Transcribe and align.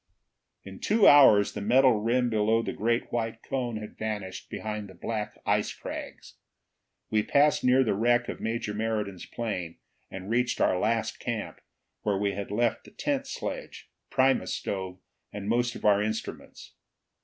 In 0.63 0.79
two 0.79 1.07
hours 1.07 1.53
the 1.53 1.61
metal 1.61 1.99
rim 2.01 2.31
below 2.31 2.63
the 2.63 2.73
great 2.73 3.11
white 3.11 3.43
cone 3.43 3.77
had 3.77 3.99
vanished 3.99 4.49
behind 4.49 4.89
the 4.89 4.95
black 4.95 5.37
ice 5.45 5.71
crags. 5.75 6.37
We 7.11 7.21
passed 7.21 7.63
near 7.63 7.83
the 7.83 7.93
wreck 7.93 8.27
of 8.27 8.39
Major 8.41 8.73
Meriden's 8.73 9.27
plane 9.27 9.77
and 10.09 10.27
reached 10.27 10.59
our 10.59 10.79
last 10.79 11.19
camp, 11.19 11.61
where 12.01 12.17
we 12.17 12.31
had 12.31 12.49
left 12.49 12.85
the 12.85 12.89
tent 12.89 13.27
sledge, 13.27 13.91
primus 14.09 14.55
stove, 14.55 14.97
and 15.31 15.47
most 15.47 15.75
of 15.75 15.85
our 15.85 16.01
instruments. 16.01 16.73